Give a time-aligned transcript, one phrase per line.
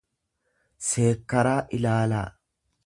[0.87, 2.29] seekkeraa ilaalaa.